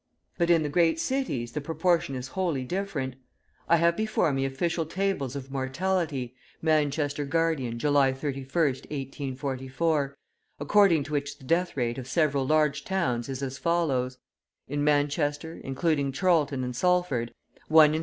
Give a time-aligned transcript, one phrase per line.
[0.39, 3.17] But in the great cities the proportion is wholly different.
[3.69, 8.89] I have before me official tables of mortality (Manchester Guardian, July 31st,
[9.35, 10.17] 1844),
[10.59, 14.17] according to which the death rate of several large towns is as follows:
[14.67, 17.31] In Manchester, including Chorlton and Salford,
[17.67, 17.99] one in 32.